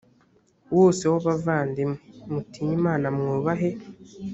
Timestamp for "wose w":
0.77-1.13